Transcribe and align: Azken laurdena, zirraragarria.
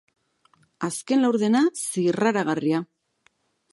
Azken 0.87 1.21
laurdena, 1.25 1.61
zirraragarria. 1.83 2.81